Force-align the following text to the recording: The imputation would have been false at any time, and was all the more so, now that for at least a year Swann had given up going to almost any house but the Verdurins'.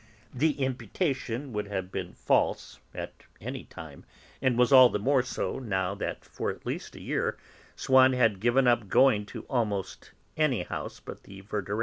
The 0.33 0.53
imputation 0.53 1.53
would 1.53 1.67
have 1.67 1.91
been 1.91 2.13
false 2.15 2.79
at 2.91 3.13
any 3.39 3.65
time, 3.65 4.03
and 4.41 4.57
was 4.57 4.71
all 4.73 4.89
the 4.89 4.97
more 4.97 5.21
so, 5.21 5.59
now 5.59 5.93
that 5.93 6.25
for 6.25 6.49
at 6.49 6.65
least 6.65 6.95
a 6.95 6.99
year 7.01 7.37
Swann 7.75 8.13
had 8.13 8.39
given 8.39 8.65
up 8.65 8.89
going 8.89 9.27
to 9.27 9.43
almost 9.43 10.09
any 10.35 10.63
house 10.63 10.99
but 10.99 11.21
the 11.21 11.41
Verdurins'. 11.43 11.79